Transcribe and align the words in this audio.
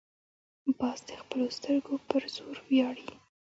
باز 0.79 0.99
د 1.07 1.09
خپلو 1.21 1.45
سترګو 1.57 1.93
پر 2.09 2.23
زور 2.35 2.57
ویاړي 2.67 3.09